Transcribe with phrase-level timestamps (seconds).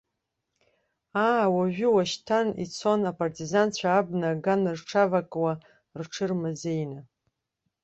[1.27, 5.53] Аа уажәы-ушьҭан, ицон апартизанцәа абна аган рҽавакуа,
[5.99, 6.99] рҽырмазеины.